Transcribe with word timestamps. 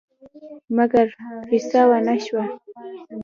مګر 0.77 1.07
فیصه 1.47 1.81
ونه 1.89 2.15
شوه. 2.25 2.43